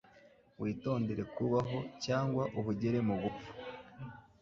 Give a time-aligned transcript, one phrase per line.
[0.61, 3.51] Witondere kubaho cyangwa uhugire mu gupfa.